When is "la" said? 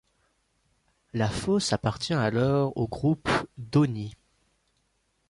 1.13-1.29